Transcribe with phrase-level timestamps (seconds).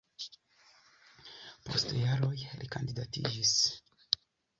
[1.67, 3.53] Post jaroj li kandidatiĝis.